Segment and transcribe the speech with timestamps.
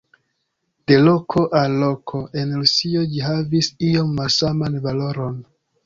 [0.91, 5.43] De loko al loko en Rusio ĝi havis iom malsaman valoron.